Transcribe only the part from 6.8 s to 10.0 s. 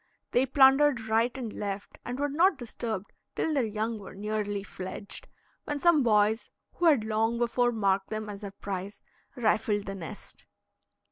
had long before marked them as their prize, rifled the